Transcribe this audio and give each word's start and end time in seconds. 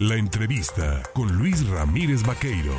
La 0.00 0.16
entrevista 0.16 1.04
con 1.14 1.38
Luis 1.38 1.68
Ramírez 1.68 2.26
Vaqueiro. 2.26 2.72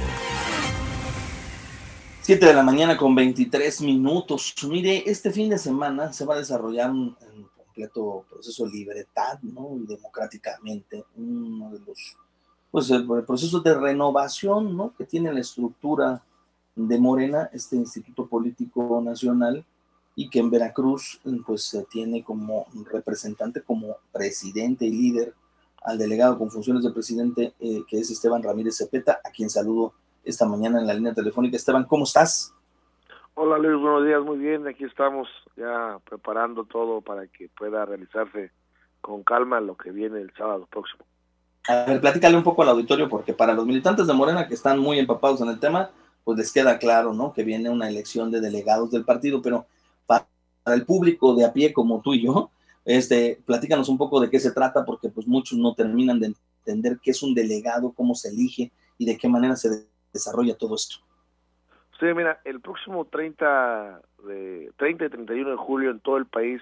7 2.23 2.45
de 2.45 2.53
la 2.53 2.61
mañana 2.61 2.97
con 2.97 3.15
23 3.15 3.79
minutos. 3.83 4.53
Mire, 4.67 5.01
este 5.09 5.31
fin 5.31 5.49
de 5.49 5.57
semana 5.57 6.11
se 6.11 6.25
va 6.25 6.35
a 6.35 6.39
desarrollar 6.39 6.91
un, 6.91 7.15
completo 7.55 8.25
proceso 8.29 8.65
de 8.65 8.71
libertad, 8.71 9.39
¿no? 9.43 9.77
Democráticamente, 9.87 11.05
uno 11.15 11.71
de 11.71 11.79
los, 11.87 12.17
pues 12.69 12.91
el, 12.91 13.07
proceso 13.25 13.61
de 13.61 13.73
renovación, 13.75 14.75
¿no? 14.75 14.93
Que 14.97 15.05
tiene 15.05 15.31
la 15.31 15.39
estructura 15.39 16.21
de 16.75 16.99
Morena, 16.99 17.49
este 17.53 17.77
Instituto 17.77 18.27
Político 18.27 19.01
Nacional, 19.01 19.63
y 20.17 20.29
que 20.29 20.39
en 20.39 20.49
Veracruz, 20.49 21.21
pues 21.45 21.77
tiene 21.89 22.25
como 22.25 22.67
representante, 22.91 23.61
como 23.61 23.95
presidente 24.11 24.83
y 24.83 24.91
líder 24.91 25.33
al 25.85 25.97
delegado 25.97 26.37
con 26.37 26.49
funciones 26.49 26.83
de 26.83 26.91
presidente, 26.91 27.53
eh, 27.59 27.83
que 27.87 27.99
es 27.99 28.09
Esteban 28.09 28.43
Ramírez 28.43 28.77
Cepeta, 28.77 29.19
a 29.23 29.29
quien 29.29 29.49
saludo 29.49 29.93
esta 30.23 30.45
mañana 30.45 30.79
en 30.79 30.87
la 30.87 30.93
línea 30.93 31.13
telefónica. 31.13 31.55
Esteban, 31.55 31.85
¿cómo 31.85 32.03
estás? 32.03 32.53
Hola 33.35 33.57
Luis, 33.57 33.79
buenos 33.79 34.05
días, 34.05 34.23
muy 34.23 34.37
bien, 34.37 34.65
aquí 34.65 34.85
estamos 34.85 35.27
ya 35.57 35.99
preparando 36.09 36.63
todo 36.63 37.01
para 37.01 37.27
que 37.27 37.49
pueda 37.49 37.85
realizarse 37.85 38.51
con 39.01 39.23
calma 39.23 39.59
lo 39.59 39.75
que 39.75 39.91
viene 39.91 40.21
el 40.21 40.31
sábado 40.35 40.67
próximo. 40.71 41.03
A 41.67 41.83
ver, 41.85 42.01
platícale 42.01 42.37
un 42.37 42.43
poco 42.43 42.63
al 42.63 42.69
auditorio, 42.69 43.09
porque 43.09 43.33
para 43.33 43.53
los 43.53 43.65
militantes 43.65 44.07
de 44.07 44.13
Morena 44.13 44.47
que 44.47 44.53
están 44.53 44.79
muy 44.79 44.99
empapados 44.99 45.41
en 45.41 45.49
el 45.49 45.59
tema, 45.59 45.91
pues 46.23 46.37
les 46.37 46.51
queda 46.51 46.79
claro, 46.79 47.13
¿no? 47.13 47.33
Que 47.33 47.43
viene 47.43 47.69
una 47.69 47.89
elección 47.89 48.31
de 48.31 48.41
delegados 48.41 48.89
del 48.91 49.03
partido, 49.03 49.41
pero 49.41 49.65
para 50.07 50.25
el 50.67 50.85
público 50.85 51.35
de 51.35 51.45
a 51.45 51.53
pie 51.53 51.73
como 51.73 52.01
tú 52.01 52.13
y 52.13 52.23
yo, 52.23 52.49
este, 52.85 53.41
platícanos 53.45 53.89
un 53.89 53.97
poco 53.97 54.21
de 54.21 54.29
qué 54.29 54.39
se 54.39 54.51
trata, 54.51 54.85
porque 54.85 55.09
pues 55.09 55.27
muchos 55.27 55.57
no 55.57 55.73
terminan 55.73 56.19
de 56.19 56.33
entender 56.65 56.99
qué 57.01 57.11
es 57.11 57.23
un 57.23 57.33
delegado, 57.33 57.93
cómo 57.93 58.15
se 58.15 58.29
elige 58.29 58.71
y 58.97 59.05
de 59.05 59.17
qué 59.17 59.27
manera 59.27 59.55
se 59.55 59.87
desarrolla 60.13 60.55
todo 60.55 60.75
esto. 60.75 60.97
Sí, 61.99 62.05
mira, 62.15 62.39
el 62.43 62.61
próximo 62.61 63.05
30, 63.05 64.01
de, 64.27 64.71
30 64.77 65.05
y 65.05 65.09
31 65.09 65.49
de 65.51 65.57
julio 65.57 65.91
en 65.91 65.99
todo 65.99 66.17
el 66.17 66.25
país 66.25 66.61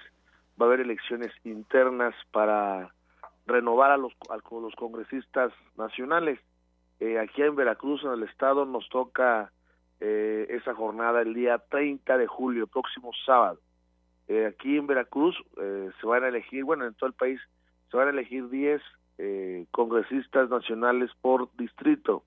va 0.60 0.66
a 0.66 0.68
haber 0.68 0.80
elecciones 0.80 1.32
internas 1.44 2.14
para 2.30 2.94
renovar 3.46 3.90
a 3.90 3.96
los, 3.96 4.12
los 4.50 4.74
congresistas 4.76 5.52
nacionales. 5.76 6.38
Eh, 7.00 7.18
aquí 7.18 7.42
en 7.42 7.56
Veracruz, 7.56 8.02
en 8.04 8.12
el 8.12 8.22
estado, 8.22 8.64
nos 8.64 8.88
toca 8.88 9.52
eh, 10.00 10.46
esa 10.50 10.74
jornada 10.74 11.22
el 11.22 11.34
día 11.34 11.58
30 11.58 12.16
de 12.16 12.26
julio, 12.26 12.66
próximo 12.66 13.10
sábado. 13.26 13.58
Eh, 14.28 14.46
aquí 14.46 14.76
en 14.76 14.86
Veracruz 14.86 15.36
eh, 15.60 15.90
se 16.00 16.06
van 16.06 16.24
a 16.24 16.28
elegir, 16.28 16.64
bueno, 16.64 16.86
en 16.86 16.94
todo 16.94 17.08
el 17.08 17.14
país 17.14 17.40
se 17.90 17.96
van 17.96 18.08
a 18.08 18.10
elegir 18.10 18.48
10 18.48 18.80
eh, 19.18 19.66
congresistas 19.70 20.48
nacionales 20.48 21.10
por 21.20 21.54
distrito. 21.56 22.24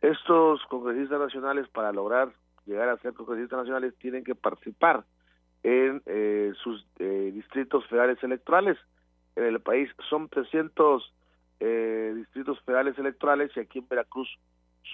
Estos 0.00 0.62
congresistas 0.66 1.18
nacionales, 1.18 1.68
para 1.68 1.92
lograr 1.92 2.32
llegar 2.66 2.88
a 2.88 2.98
ser 2.98 3.14
congresistas 3.14 3.60
nacionales, 3.60 3.94
tienen 3.98 4.24
que 4.24 4.34
participar 4.34 5.04
en 5.62 6.02
sus 6.54 6.86
distritos 6.98 7.86
federales 7.86 8.22
electorales. 8.22 8.78
En 9.36 9.44
el 9.44 9.60
país 9.60 9.90
son 10.08 10.30
300 10.30 11.12
distritos 12.14 12.58
federales 12.62 12.98
electorales 12.98 13.50
y 13.54 13.60
aquí 13.60 13.80
en 13.80 13.88
Veracruz 13.88 14.38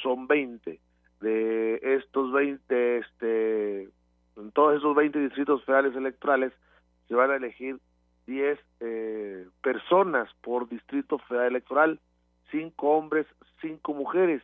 son 0.03 0.27
20. 0.27 0.81
De 1.20 1.81
estos 1.83 2.33
20 2.33 2.98
este, 2.98 3.91
en 4.36 4.52
todos 4.52 4.76
esos 4.76 4.94
20 4.94 5.18
distritos 5.18 5.64
federales 5.64 5.94
electorales 5.96 6.52
se 7.08 7.14
van 7.14 7.30
a 7.30 7.36
elegir 7.36 7.78
10 8.26 8.58
eh, 8.80 9.46
personas 9.62 10.28
por 10.42 10.68
distrito 10.68 11.18
federal 11.20 11.48
electoral, 11.48 12.00
5 12.50 12.88
hombres, 12.88 13.26
5 13.60 13.94
mujeres, 13.94 14.42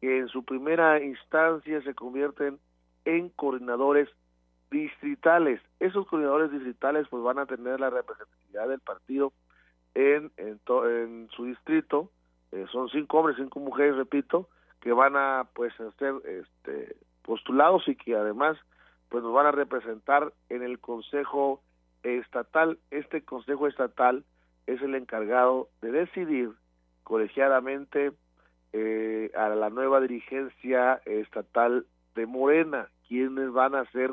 que 0.00 0.18
en 0.18 0.28
su 0.28 0.44
primera 0.44 1.02
instancia 1.02 1.82
se 1.82 1.94
convierten 1.94 2.58
en 3.04 3.28
coordinadores 3.30 4.08
distritales. 4.70 5.60
Esos 5.80 6.06
coordinadores 6.06 6.50
distritales 6.50 7.06
pues 7.08 7.22
van 7.22 7.38
a 7.38 7.46
tener 7.46 7.80
la 7.80 7.90
representatividad 7.90 8.68
del 8.68 8.80
partido 8.80 9.32
en, 9.94 10.32
en, 10.36 11.28
su 11.30 11.44
distrito, 11.44 12.10
eh, 12.50 12.66
son 12.72 12.88
cinco 12.88 13.18
hombres, 13.18 13.36
cinco 13.36 13.60
mujeres, 13.60 13.96
repito, 13.96 14.48
que 14.80 14.92
van 14.92 15.16
a 15.16 15.48
pues 15.54 15.72
ser 15.98 16.14
este, 16.24 16.96
postulados 17.22 17.86
y 17.88 17.94
que 17.94 18.16
además 18.16 18.58
pues 19.14 19.22
nos 19.22 19.32
van 19.32 19.46
a 19.46 19.52
representar 19.52 20.32
en 20.48 20.64
el 20.64 20.80
Consejo 20.80 21.62
Estatal. 22.02 22.80
Este 22.90 23.22
Consejo 23.22 23.68
Estatal 23.68 24.24
es 24.66 24.82
el 24.82 24.96
encargado 24.96 25.68
de 25.82 25.92
decidir 25.92 26.50
colegiadamente 27.04 28.10
eh, 28.72 29.30
a 29.36 29.50
la 29.50 29.70
nueva 29.70 30.00
dirigencia 30.00 31.00
estatal 31.04 31.86
de 32.16 32.26
Morena, 32.26 32.88
quienes 33.06 33.52
van 33.52 33.76
a 33.76 33.88
ser 33.92 34.10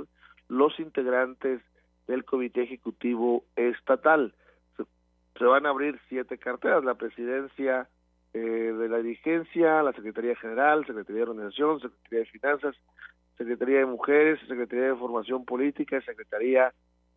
los 0.50 0.80
integrantes 0.80 1.64
del 2.06 2.24
Comité 2.24 2.62
Ejecutivo 2.62 3.44
Estatal. 3.56 4.36
Se, 4.78 5.44
van 5.44 5.66
a 5.66 5.70
abrir 5.70 6.00
siete 6.10 6.38
carteras, 6.38 6.84
la 6.84 6.94
presidencia 6.94 7.90
eh, 8.36 8.40
de 8.40 8.88
la 8.88 8.98
dirigencia, 8.98 9.82
la 9.82 9.94
Secretaría 9.94 10.36
General, 10.36 10.86
Secretaría 10.86 11.26
de 11.26 11.32
Organización, 11.32 11.80
Secretaría 11.80 12.20
de 12.20 12.26
Finanzas, 12.26 12.76
Secretaría 13.38 13.80
de 13.80 13.86
Mujeres, 13.86 14.40
Secretaría 14.48 14.88
de 14.88 14.96
Formación 14.96 15.46
Política 15.46 15.98
y 15.98 16.02
Secretaría 16.02 16.74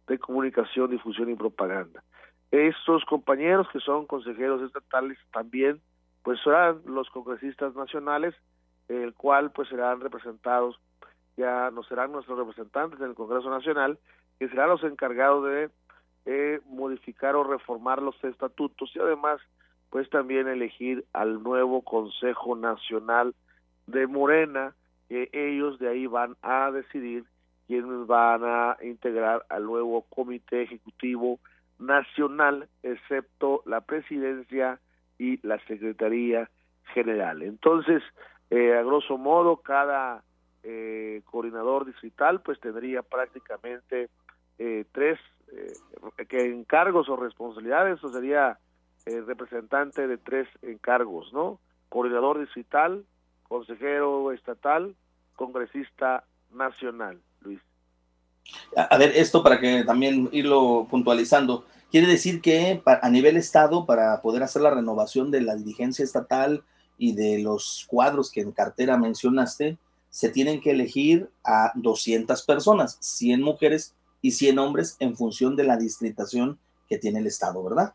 de 0.06 0.18
Comunicación, 0.18 0.90
Difusión 0.90 1.30
y 1.30 1.34
Propaganda. 1.34 2.02
Estos 2.50 3.04
compañeros 3.04 3.66
que 3.72 3.80
son 3.80 4.06
consejeros 4.06 4.62
estatales 4.62 5.18
también 5.32 5.80
pues 6.22 6.40
serán 6.42 6.80
los 6.86 7.10
congresistas 7.10 7.74
nacionales, 7.74 8.34
el 8.88 9.12
cual 9.14 9.52
pues 9.52 9.68
serán 9.68 10.00
representados, 10.00 10.80
ya 11.36 11.70
no 11.70 11.82
serán 11.82 12.12
nuestros 12.12 12.38
representantes 12.38 12.98
en 13.00 13.08
el 13.08 13.14
Congreso 13.14 13.50
Nacional, 13.50 13.98
que 14.38 14.48
serán 14.48 14.70
los 14.70 14.82
encargados 14.84 15.44
de 15.44 15.70
eh, 16.26 16.60
modificar 16.66 17.36
o 17.36 17.44
reformar 17.44 18.00
los 18.00 18.22
estatutos 18.24 18.90
y 18.94 18.98
además 18.98 19.40
pues 19.90 20.08
también 20.08 20.48
elegir 20.48 21.04
al 21.12 21.42
nuevo 21.42 21.82
Consejo 21.82 22.56
Nacional 22.56 23.34
de 23.86 24.06
Morena, 24.06 24.74
que 25.08 25.28
ellos 25.32 25.78
de 25.78 25.88
ahí 25.88 26.06
van 26.06 26.36
a 26.42 26.70
decidir 26.70 27.24
quiénes 27.66 28.06
van 28.06 28.42
a 28.44 28.76
integrar 28.82 29.44
al 29.48 29.64
nuevo 29.64 30.02
Comité 30.02 30.62
Ejecutivo 30.62 31.38
Nacional, 31.78 32.68
excepto 32.82 33.62
la 33.66 33.80
presidencia 33.80 34.80
y 35.18 35.44
la 35.46 35.58
Secretaría 35.66 36.50
General. 36.92 37.42
Entonces, 37.42 38.02
eh, 38.50 38.74
a 38.74 38.82
grosso 38.82 39.18
modo, 39.18 39.56
cada 39.58 40.22
eh, 40.62 41.22
coordinador 41.24 41.84
distrital 41.84 42.40
pues 42.40 42.60
tendría 42.60 43.02
prácticamente 43.02 44.08
eh, 44.58 44.84
tres 44.92 45.18
que 46.28 46.46
encargos 46.46 47.08
o 47.08 47.16
responsabilidades, 47.16 48.02
o 48.02 48.08
sería 48.08 48.58
representante 49.04 50.08
de 50.08 50.16
tres 50.18 50.48
encargos, 50.62 51.32
¿no? 51.32 51.60
Coordinador 51.90 52.40
distrital, 52.40 53.04
consejero 53.54 54.32
estatal, 54.32 54.96
congresista 55.36 56.24
nacional, 56.52 57.20
Luis. 57.40 57.60
A 58.76 58.98
ver, 58.98 59.12
esto 59.14 59.44
para 59.44 59.60
que 59.60 59.84
también 59.84 60.28
irlo 60.32 60.88
puntualizando, 60.90 61.64
quiere 61.88 62.08
decir 62.08 62.40
que 62.40 62.82
a 62.84 63.08
nivel 63.10 63.36
estado, 63.36 63.86
para 63.86 64.20
poder 64.22 64.42
hacer 64.42 64.62
la 64.62 64.70
renovación 64.70 65.30
de 65.30 65.40
la 65.40 65.54
dirigencia 65.54 66.04
estatal 66.04 66.64
y 66.98 67.14
de 67.14 67.44
los 67.44 67.86
cuadros 67.88 68.32
que 68.32 68.40
en 68.40 68.50
cartera 68.50 68.96
mencionaste, 68.96 69.78
se 70.10 70.30
tienen 70.30 70.60
que 70.60 70.72
elegir 70.72 71.28
a 71.44 71.70
200 71.76 72.42
personas, 72.42 72.98
100 73.00 73.40
mujeres 73.40 73.94
y 74.20 74.32
100 74.32 74.58
hombres 74.58 74.96
en 74.98 75.16
función 75.16 75.54
de 75.54 75.62
la 75.62 75.76
distritación 75.76 76.58
que 76.88 76.98
tiene 76.98 77.20
el 77.20 77.28
estado, 77.28 77.62
¿verdad? 77.62 77.94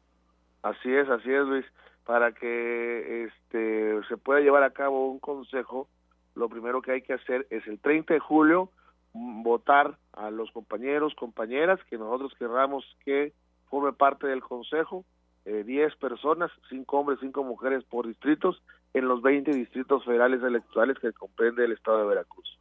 Así 0.63 0.89
es, 0.89 1.09
así 1.09 1.31
es, 1.33 1.45
Luis 1.45 1.65
para 2.09 2.31
que 2.31 3.25
este, 3.25 4.01
se 4.07 4.17
pueda 4.17 4.39
llevar 4.39 4.63
a 4.63 4.71
cabo 4.71 5.11
un 5.11 5.19
consejo, 5.19 5.87
lo 6.33 6.49
primero 6.49 6.81
que 6.81 6.91
hay 6.91 7.03
que 7.03 7.13
hacer 7.13 7.45
es 7.51 7.67
el 7.67 7.77
30 7.79 8.15
de 8.15 8.19
julio 8.19 8.71
mm, 9.13 9.43
votar 9.43 9.95
a 10.13 10.31
los 10.31 10.49
compañeros, 10.49 11.13
compañeras 11.13 11.79
que 11.87 11.99
nosotros 11.99 12.33
querramos 12.39 12.83
que 13.05 13.31
forme 13.69 13.93
parte 13.93 14.25
del 14.25 14.41
consejo, 14.41 15.05
10 15.45 15.67
eh, 15.67 15.95
personas, 16.01 16.49
5 16.69 16.97
hombres, 16.97 17.19
5 17.21 17.43
mujeres 17.43 17.83
por 17.83 18.07
distritos, 18.07 18.59
en 18.95 19.07
los 19.07 19.21
20 19.21 19.51
distritos 19.51 20.03
federales 20.03 20.41
electorales 20.41 20.97
que 20.97 21.13
comprende 21.13 21.63
el 21.65 21.73
estado 21.73 21.99
de 21.99 22.07
Veracruz. 22.07 22.57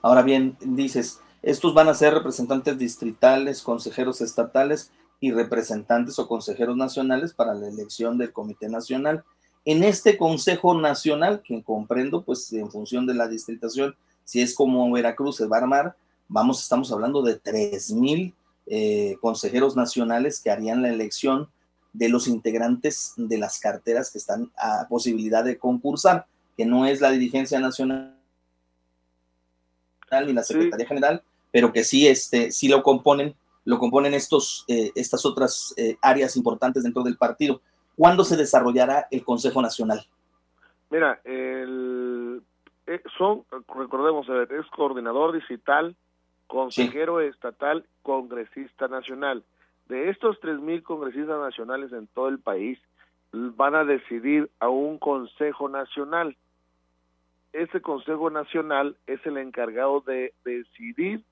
Ahora 0.00 0.22
bien, 0.22 0.56
dices, 0.60 1.20
estos 1.42 1.74
van 1.74 1.88
a 1.88 1.94
ser 1.94 2.14
representantes 2.14 2.78
distritales, 2.78 3.64
consejeros 3.64 4.20
estatales, 4.20 4.92
y 5.20 5.32
representantes 5.32 6.18
o 6.18 6.26
consejeros 6.26 6.76
nacionales 6.76 7.34
para 7.34 7.54
la 7.54 7.68
elección 7.68 8.16
del 8.16 8.32
Comité 8.32 8.68
Nacional. 8.68 9.22
En 9.64 9.84
este 9.84 10.16
Consejo 10.16 10.74
Nacional, 10.74 11.42
que 11.42 11.62
comprendo, 11.62 12.22
pues 12.22 12.50
en 12.52 12.70
función 12.70 13.06
de 13.06 13.14
la 13.14 13.28
distritación, 13.28 13.94
si 14.24 14.40
es 14.40 14.54
como 14.54 14.90
Veracruz 14.90 15.36
se 15.36 15.46
va 15.46 15.58
a 15.58 15.60
armar, 15.60 15.96
vamos, 16.28 16.62
estamos 16.62 16.90
hablando 16.90 17.22
de 17.22 17.36
tres 17.36 17.92
mil 17.92 18.32
eh, 18.66 19.16
consejeros 19.20 19.76
nacionales 19.76 20.40
que 20.40 20.50
harían 20.50 20.82
la 20.82 20.88
elección 20.88 21.48
de 21.92 22.08
los 22.08 22.28
integrantes 22.28 23.12
de 23.16 23.36
las 23.36 23.58
carteras 23.58 24.10
que 24.10 24.18
están 24.18 24.50
a 24.56 24.86
posibilidad 24.88 25.44
de 25.44 25.58
concursar, 25.58 26.26
que 26.56 26.64
no 26.64 26.86
es 26.86 27.00
la 27.00 27.10
dirigencia 27.10 27.58
nacional 27.58 28.16
ni 30.24 30.32
la 30.32 30.42
Secretaría 30.42 30.86
General, 30.86 31.22
pero 31.52 31.72
que 31.72 31.84
sí, 31.84 32.06
este, 32.06 32.50
sí 32.52 32.68
lo 32.68 32.82
componen, 32.82 33.34
lo 33.64 33.78
componen 33.78 34.14
estos, 34.14 34.64
eh, 34.68 34.90
estas 34.94 35.24
otras 35.26 35.74
eh, 35.76 35.96
áreas 36.02 36.36
importantes 36.36 36.82
dentro 36.82 37.02
del 37.02 37.16
partido. 37.16 37.60
¿Cuándo 37.96 38.24
se 38.24 38.36
desarrollará 38.36 39.06
el 39.10 39.24
Consejo 39.24 39.60
Nacional? 39.60 40.06
Mira, 40.90 41.20
el, 41.24 42.42
eh, 42.86 43.02
son, 43.16 43.44
recordemos, 43.76 44.26
es 44.28 44.66
coordinador 44.74 45.32
digital, 45.32 45.94
consejero 46.46 47.20
estatal, 47.20 47.84
congresista 48.02 48.88
nacional. 48.88 49.44
De 49.88 50.08
estos 50.08 50.40
3.000 50.40 50.82
congresistas 50.82 51.40
nacionales 51.40 51.92
en 51.92 52.06
todo 52.08 52.28
el 52.28 52.38
país, 52.38 52.78
van 53.32 53.74
a 53.74 53.84
decidir 53.84 54.50
a 54.58 54.68
un 54.68 54.98
Consejo 54.98 55.68
Nacional. 55.68 56.36
Ese 57.52 57.80
Consejo 57.80 58.30
Nacional 58.30 58.96
es 59.06 59.24
el 59.24 59.36
encargado 59.36 60.00
de 60.00 60.32
decidir 60.44 61.22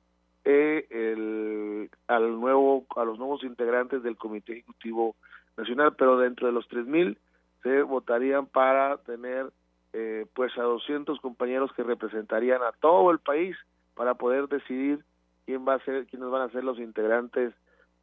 eh, 0.51 0.87
el, 0.89 1.91
al 2.07 2.41
nuevo, 2.41 2.87
a 2.97 3.05
los 3.05 3.19
nuevos 3.19 3.45
integrantes 3.45 4.03
del 4.03 4.17
Comité 4.17 4.55
Ejecutivo 4.55 5.15
Nacional, 5.59 5.95
pero 5.95 6.17
dentro 6.17 6.47
de 6.47 6.55
los 6.55 6.67
3.000 6.71 7.19
se 7.63 7.83
votarían 7.83 8.47
para 8.47 8.97
tener 8.97 9.51
eh, 9.93 10.25
pues 10.33 10.57
a 10.57 10.63
200 10.63 11.21
compañeros 11.21 11.71
que 11.75 11.83
representarían 11.83 12.63
a 12.63 12.73
todo 12.73 13.11
el 13.11 13.19
país 13.19 13.59
para 13.95 14.15
poder 14.15 14.49
decidir 14.49 15.05
quién 15.45 15.69
va 15.69 15.75
a 15.75 15.85
ser 15.85 16.07
quiénes 16.07 16.31
van 16.31 16.49
a 16.49 16.53
ser 16.53 16.65
los 16.65 16.79
integrantes 16.79 17.53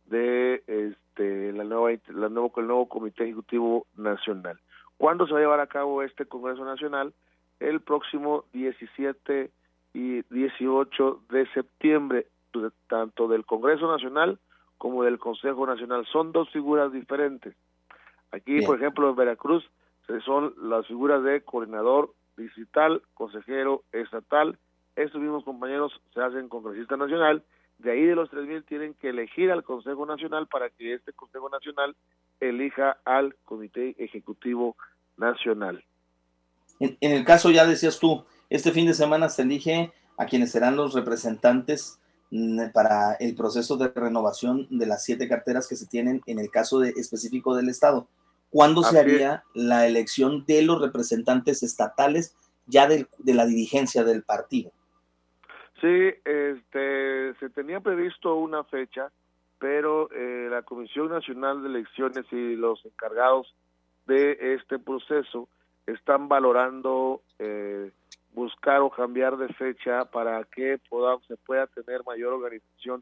de 0.06 0.62
este 0.68 1.52
la 1.52 1.64
nueva 1.64 2.00
la 2.10 2.30
nuevo 2.30 2.54
el 2.58 2.68
nuevo 2.68 2.88
comité 2.88 3.24
ejecutivo 3.24 3.88
nacional. 3.98 4.60
¿Cuándo 4.98 5.26
se 5.26 5.34
va 5.34 5.40
a 5.40 5.42
llevar 5.42 5.60
a 5.62 5.68
cabo 5.68 6.04
este 6.04 6.28
Congreso 6.28 6.64
Nacional? 6.64 7.12
El 7.60 7.82
próximo 7.82 8.46
17 8.54 9.50
y 9.96 10.22
18 10.24 11.22
de 11.30 11.48
septiembre, 11.54 12.28
tanto 12.88 13.28
del 13.28 13.46
Congreso 13.46 13.90
Nacional 13.90 14.40
como 14.78 15.04
del 15.04 15.20
Consejo 15.20 15.66
Nacional. 15.66 16.06
Son 16.12 16.32
dos 16.32 16.50
figuras 16.50 16.92
diferentes. 16.92 17.56
Aquí, 18.32 18.62
por 18.62 18.78
ejemplo, 18.78 19.10
en 19.10 19.16
Veracruz 19.16 19.64
son 20.24 20.54
las 20.62 20.86
figuras 20.88 21.24
de 21.24 21.42
coordinador 21.42 22.14
digital, 22.38 23.02
consejero 23.14 23.84
estatal. 23.92 24.58
Estos 24.96 25.22
mismos 25.22 25.44
compañeros 25.44 25.94
se 26.14 26.22
hacen 26.22 26.50
congresista 26.50 26.98
nacional. 26.98 27.44
De 27.80 27.92
ahí 27.92 28.06
de 28.06 28.16
los 28.16 28.30
3.000 28.30 28.66
tienen 28.66 28.94
que 28.94 29.10
elegir 29.10 29.52
al 29.52 29.64
Consejo 29.64 30.06
Nacional 30.06 30.48
para 30.48 30.70
que 30.70 30.94
este 30.94 31.12
Consejo 31.12 31.50
Nacional 31.50 31.96
elija 32.40 32.98
al 33.04 33.36
Comité 33.44 33.96
Ejecutivo 33.98 34.78
Nacional. 35.18 35.84
En, 36.80 36.98
en, 37.02 37.12
el 37.12 37.26
caso, 37.26 37.52
ya 37.52 37.66
decías 37.66 38.00
tú, 38.00 38.24
este 38.50 38.72
fin 38.72 38.86
de 38.86 38.94
semana 38.94 39.28
se 39.30 39.42
elige 39.42 39.92
a 40.18 40.26
quienes 40.26 40.52
serán 40.52 40.78
los 40.78 40.94
representantes 40.94 42.00
para 42.74 43.14
el 43.20 43.36
proceso 43.36 43.78
de 43.78 43.90
renovación 43.90 44.68
de 44.70 44.86
las 44.86 45.04
siete 45.04 45.28
carteras 45.28 45.68
que 45.68 45.76
se 45.76 45.88
tienen 45.88 46.22
en 46.26 46.40
el 46.40 46.50
caso 46.50 46.80
de, 46.80 46.90
específico 46.90 47.56
del 47.56 47.70
Estado. 47.70 48.08
¿Cuándo 48.50 48.84
se 48.84 49.00
haría 49.00 49.44
la 49.54 49.86
elección 49.86 50.46
de 50.46 50.62
los 50.62 50.82
representantes 50.82 51.64
estatales 51.64 52.36
ya 52.68 52.88
de, 52.88 53.08
de 53.18 53.34
la 53.34 53.46
dirigencia 53.46 54.04
del 54.04 54.24
partido? 54.24 54.72
Sí, 55.82 56.14
este, 56.24 57.36
se 57.36 57.50
tenía 57.54 57.80
previsto 57.80 58.36
una 58.36 58.64
fecha, 58.64 59.12
pero 59.60 60.10
eh, 60.12 60.48
la 60.50 60.62
Comisión 60.64 61.10
Nacional 61.10 61.62
de 61.62 61.70
Elecciones 61.70 62.26
y 62.32 62.56
los 62.56 62.84
encargados 62.86 63.54
de 64.08 64.56
este 64.56 64.80
proceso 64.80 65.50
están 65.86 66.28
valorando 66.28 67.22
eh, 67.40 67.92
buscar 68.36 68.82
o 68.82 68.90
cambiar 68.90 69.38
de 69.38 69.48
fecha 69.54 70.06
para 70.06 70.44
que 70.44 70.80
se 71.28 71.38
pueda 71.38 71.68
tener 71.68 72.04
mayor 72.06 72.34
organización 72.34 73.02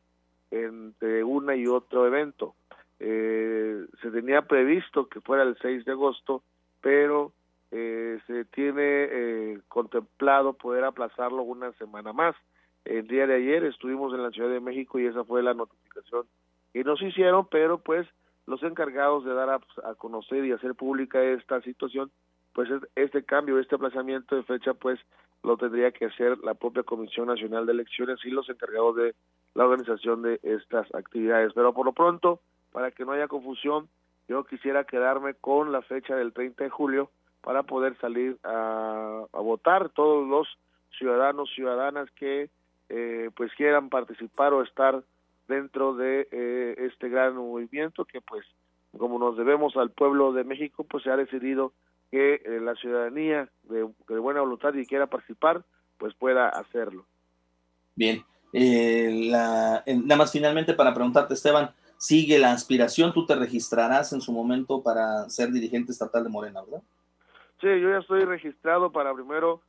entre 0.52 1.24
una 1.24 1.56
y 1.56 1.66
otro 1.68 2.06
evento. 2.06 2.54
Eh, 3.00 3.86
se 4.02 4.12
tenía 4.12 4.44
previsto 4.44 5.08
que 5.08 5.20
fuera 5.20 5.44
el 5.44 5.58
6 5.58 5.84
de 5.84 5.92
agosto, 5.92 6.44
pero 6.80 7.34
eh, 7.72 8.20
se 8.28 8.46
tiene 8.46 8.82
eh, 8.82 9.60
contemplado 9.68 10.54
poder 10.54 10.84
aplazarlo 10.84 11.42
una 11.42 11.74
semana 11.74 12.14
más. 12.14 12.36
El 12.86 13.08
día 13.08 13.26
de 13.26 13.36
ayer 13.36 13.64
estuvimos 13.64 14.14
en 14.14 14.22
la 14.22 14.30
Ciudad 14.30 14.50
de 14.50 14.60
México 14.60 15.00
y 15.00 15.08
esa 15.08 15.24
fue 15.24 15.42
la 15.42 15.56
notificación 15.56 16.26
que 16.72 16.84
nos 16.84 17.02
hicieron, 17.02 17.48
pero 17.50 17.80
pues 17.80 18.08
los 18.46 18.62
encargados 18.62 19.26
de 19.26 19.34
dar 19.34 19.50
a, 19.50 19.60
a 19.90 19.96
conocer 19.96 20.46
y 20.46 20.52
hacer 20.52 20.76
pública 20.76 21.24
esta 21.24 21.62
situación, 21.62 22.12
pues 22.54 22.70
este 22.96 23.24
cambio, 23.24 23.60
este 23.60 23.76
aplazamiento 23.76 24.36
de 24.36 24.44
fecha, 24.44 24.74
pues 24.74 25.00
lo 25.44 25.58
tendría 25.58 25.92
que 25.92 26.06
hacer 26.06 26.38
la 26.40 26.54
propia 26.54 26.84
Comisión 26.84 27.28
Nacional 27.28 27.66
de 27.66 27.74
Elecciones 27.74 28.20
y 28.24 28.30
los 28.30 28.50
encargados 28.50 28.96
de 28.96 29.16
la 29.56 29.66
organización 29.66 30.22
de 30.22 30.40
estas 30.42 30.94
actividades. 30.96 31.52
Pero 31.54 31.74
por 31.74 31.86
lo 31.86 31.94
pronto, 31.94 32.40
para 32.72 32.92
que 32.92 33.04
no 33.06 33.12
haya 33.12 33.28
confusión, 33.28 33.90
yo 34.28 34.46
quisiera 34.46 34.86
quedarme 34.86 35.34
con 35.34 35.72
la 35.72 35.82
fecha 35.82 36.16
del 36.16 36.32
30 36.32 36.64
de 36.64 36.70
julio 36.70 37.10
para 37.42 37.64
poder 37.64 37.98
salir 37.98 38.38
a, 38.44 39.26
votar 39.34 39.90
todos 39.90 40.28
los 40.28 40.48
ciudadanos, 40.98 41.50
ciudadanas 41.54 42.10
que 42.12 42.50
eh, 42.90 43.30
pues 43.36 43.52
quieran 43.56 43.90
participar 43.90 44.54
o 44.54 44.64
estar 44.64 45.04
dentro 45.48 45.94
de 45.94 46.28
eh, 46.32 46.76
este 46.78 47.10
gran 47.10 47.36
movimiento 47.36 48.06
que 48.06 48.22
pues 48.22 48.46
como 48.98 49.20
nos 49.20 49.36
debemos 49.36 49.76
al 49.76 49.92
pueblo 49.92 50.32
de 50.32 50.44
México 50.44 50.86
pues 50.86 51.04
se 51.04 51.12
ha 51.12 51.18
decidido 51.18 51.74
que 52.14 52.36
eh, 52.36 52.60
la 52.62 52.76
ciudadanía 52.76 53.50
de, 53.64 53.90
de, 54.08 54.20
buena 54.20 54.42
voluntad 54.42 54.72
y 54.76 54.86
quiera 54.86 55.08
participar 55.08 55.64
pues 55.98 56.14
pueda 56.14 56.48
hacerlo. 56.48 57.08
Bien, 57.96 58.24
la, 58.52 59.84
nada 59.88 60.16
más 60.16 60.32
finalmente 60.32 60.76
para 60.76 60.94
preguntarte 60.94 61.34
Esteban, 61.34 61.72
sigue 61.98 62.38
la 62.38 62.52
aspiración, 62.52 63.14
tú 63.14 63.26
te 63.26 63.34
registrarás 63.34 64.14
en 64.14 64.22
su 64.22 64.32
momento 64.32 64.84
para 64.84 65.28
ser 65.28 65.52
dirigente 65.52 65.92
estatal 65.92 66.24
de 66.24 66.30
Morena, 66.30 66.62
¿verdad? 66.62 66.84
Sí, 67.60 67.68
yo 67.82 67.90
ya 67.90 67.98
estoy 67.98 68.26
registrado 68.26 68.92
para 68.92 69.12
primero 69.12 69.62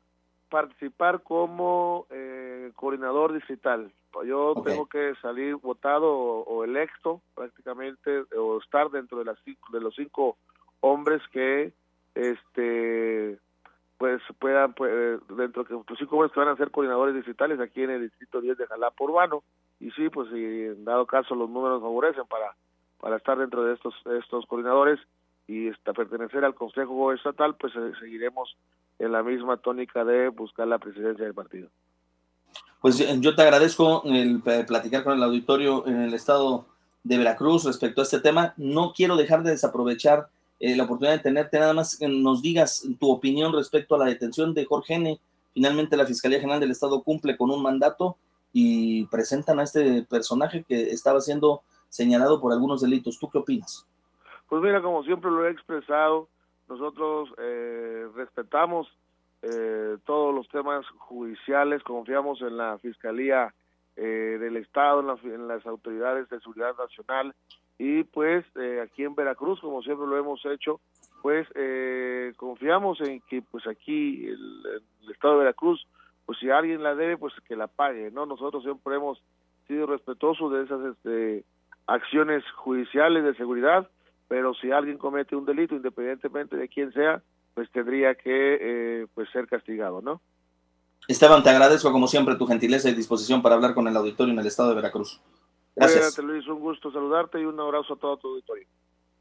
participar 0.50 1.22
como 1.22 2.06
eh, 2.10 2.72
coordinador 2.76 3.32
digital. 3.32 3.90
Yo 4.26 4.50
okay. 4.50 4.74
tengo 4.74 4.86
que 4.86 5.14
salir 5.22 5.56
votado 5.56 6.12
o, 6.12 6.42
o, 6.42 6.62
electo 6.62 7.22
prácticamente 7.34 8.24
o 8.36 8.58
estar 8.58 8.90
dentro 8.90 9.18
de 9.18 9.24
las 9.24 9.38
cinco, 9.46 9.72
de 9.72 9.80
los 9.80 9.94
cinco 9.94 10.36
hombres 10.80 11.22
que 11.32 11.72
este 12.14 13.38
pues 13.98 14.20
puedan 14.38 14.74
pues, 14.74 15.20
dentro 15.28 15.64
de 15.64 15.74
los 15.74 15.98
cinco 15.98 16.16
hombres 16.16 16.32
que 16.32 16.40
van 16.40 16.48
a 16.48 16.56
ser 16.56 16.70
coordinadores 16.70 17.14
digitales 17.14 17.60
aquí 17.60 17.82
en 17.82 17.90
el 17.90 18.02
distrito 18.02 18.40
10 18.40 18.58
de 18.58 18.66
Jalapa 18.66 19.04
Urbano 19.04 19.42
y 19.80 19.90
sí, 19.92 20.08
pues 20.08 20.28
si 20.30 20.36
en 20.36 20.84
dado 20.84 21.06
caso 21.06 21.34
los 21.34 21.50
números 21.50 21.80
favorecen 21.80 22.24
para, 22.26 22.54
para 23.00 23.16
estar 23.16 23.38
dentro 23.38 23.64
de 23.64 23.74
estos, 23.74 23.94
estos 24.18 24.46
coordinadores 24.46 24.98
y 25.46 25.68
esta, 25.68 25.92
pertenecer 25.92 26.44
al 26.44 26.54
Consejo 26.54 27.12
Estatal, 27.12 27.54
pues 27.56 27.74
eh, 27.76 27.92
seguiremos 28.00 28.56
en 28.98 29.12
la 29.12 29.22
misma 29.22 29.58
tónica 29.58 30.04
de 30.04 30.28
buscar 30.28 30.66
la 30.66 30.78
presidencia 30.78 31.24
del 31.24 31.34
partido. 31.34 31.68
Pues 32.80 32.98
yo 33.20 33.34
te 33.34 33.42
agradezco 33.42 34.02
el 34.04 34.42
platicar 34.66 35.04
con 35.04 35.14
el 35.14 35.22
auditorio 35.22 35.86
en 35.86 36.02
el 36.02 36.14
estado 36.14 36.66
de 37.02 37.18
Veracruz 37.18 37.64
respecto 37.64 38.00
a 38.00 38.04
este 38.04 38.20
tema. 38.20 38.52
No 38.56 38.92
quiero 38.94 39.16
dejar 39.16 39.42
de 39.42 39.50
desaprovechar 39.50 40.28
eh, 40.64 40.74
la 40.76 40.84
oportunidad 40.84 41.16
de 41.16 41.22
tenerte, 41.22 41.58
nada 41.58 41.74
más 41.74 41.98
que 41.98 42.08
nos 42.08 42.40
digas 42.40 42.88
tu 42.98 43.10
opinión 43.10 43.52
respecto 43.52 43.94
a 43.94 43.98
la 43.98 44.06
detención 44.06 44.54
de 44.54 44.64
Jorge 44.64 44.94
N. 44.94 45.20
Finalmente 45.52 45.94
la 45.94 46.06
Fiscalía 46.06 46.40
General 46.40 46.58
del 46.58 46.70
Estado 46.70 47.02
cumple 47.02 47.36
con 47.36 47.50
un 47.50 47.62
mandato 47.62 48.16
y 48.50 49.04
presentan 49.08 49.60
a 49.60 49.64
este 49.64 50.04
personaje 50.04 50.64
que 50.66 50.84
estaba 50.90 51.20
siendo 51.20 51.60
señalado 51.90 52.40
por 52.40 52.50
algunos 52.50 52.80
delitos. 52.80 53.18
¿Tú 53.18 53.28
qué 53.28 53.36
opinas? 53.36 53.86
Pues 54.48 54.62
mira, 54.62 54.80
como 54.80 55.04
siempre 55.04 55.30
lo 55.30 55.46
he 55.46 55.50
expresado, 55.50 56.28
nosotros 56.66 57.28
eh, 57.36 58.06
respetamos 58.14 58.88
eh, 59.42 59.98
todos 60.06 60.34
los 60.34 60.48
temas 60.48 60.86
judiciales, 60.96 61.82
confiamos 61.82 62.40
en 62.40 62.56
la 62.56 62.78
Fiscalía 62.78 63.54
eh, 63.96 64.38
del 64.40 64.56
Estado, 64.56 65.00
en, 65.00 65.08
la, 65.08 65.18
en, 65.24 65.46
las 65.46 65.66
autoridades 65.66 66.26
de 66.30 66.40
seguridad 66.40 66.74
nacional 66.78 67.34
y 67.78 68.04
pues 68.04 68.44
eh, 68.56 68.80
aquí 68.82 69.04
en 69.04 69.14
Veracruz, 69.14 69.60
como 69.60 69.82
siempre 69.82 70.06
lo 70.06 70.16
hemos 70.16 70.44
hecho, 70.46 70.80
pues 71.22 71.46
eh, 71.54 72.32
confiamos 72.36 73.00
en 73.00 73.20
que 73.22 73.42
pues 73.42 73.66
aquí 73.66 74.26
el, 74.26 74.62
el 75.02 75.10
Estado 75.10 75.34
de 75.34 75.40
Veracruz 75.40 75.86
pues 76.26 76.38
si 76.38 76.50
alguien 76.50 76.82
la 76.82 76.94
debe, 76.94 77.16
pues 77.16 77.34
que 77.46 77.56
la 77.56 77.66
pague, 77.66 78.10
¿no? 78.10 78.26
Nosotros 78.26 78.62
siempre 78.62 78.96
hemos 78.96 79.22
sido 79.66 79.86
respetuosos 79.86 80.52
de 80.52 80.62
esas 80.62 80.80
este, 80.86 81.44
acciones 81.86 82.44
judiciales 82.56 83.24
de 83.24 83.34
seguridad, 83.34 83.88
pero 84.28 84.54
si 84.54 84.70
alguien 84.70 84.98
comete 84.98 85.36
un 85.36 85.44
delito, 85.44 85.74
independientemente 85.74 86.56
de 86.56 86.68
quién 86.68 86.92
sea, 86.92 87.22
pues 87.54 87.70
tendría 87.70 88.14
que 88.14 88.58
eh, 88.60 89.06
pues 89.14 89.28
ser 89.30 89.46
castigado, 89.46 90.00
¿no? 90.00 90.20
Esteban, 91.06 91.42
te 91.42 91.50
agradezco 91.50 91.92
como 91.92 92.08
siempre 92.08 92.36
tu 92.36 92.46
gentileza 92.46 92.88
y 92.88 92.94
disposición 92.94 93.42
para 93.42 93.54
hablar 93.56 93.74
con 93.74 93.86
el 93.86 93.96
auditorio 93.96 94.32
en 94.32 94.40
el 94.40 94.46
estado 94.46 94.70
de 94.70 94.76
Veracruz. 94.76 95.20
Gracias. 95.76 96.14
Cuídate, 96.14 96.22
Luis, 96.22 96.46
un 96.48 96.60
gusto 96.60 96.90
saludarte 96.92 97.40
y 97.40 97.44
un 97.44 97.58
abrazo 97.58 97.94
a 97.94 97.96
todo 97.96 98.16
tu 98.16 98.28
auditorio. 98.28 98.66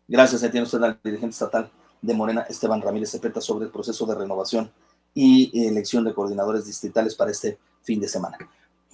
Gracias, 0.07 0.43
a 0.43 0.51
tiene 0.51 0.65
usted 0.65 0.81
al 0.83 0.99
dirigente 1.03 1.33
estatal 1.33 1.69
de 2.01 2.13
Morena, 2.13 2.41
Esteban 2.41 2.81
Ramírez 2.81 3.11
Cepeta, 3.11 3.41
sobre 3.41 3.65
el 3.65 3.71
proceso 3.71 4.05
de 4.05 4.15
renovación 4.15 4.71
y 5.13 5.67
elección 5.67 6.03
de 6.03 6.13
coordinadores 6.13 6.65
distritales 6.65 7.15
para 7.15 7.31
este 7.31 7.57
fin 7.81 7.99
de 7.99 8.07
semana. 8.07 8.37